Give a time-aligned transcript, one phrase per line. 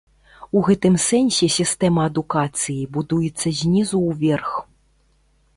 [0.59, 4.51] У гэтым сэнсе сістэма адукацыі будуецца знізу ўверх.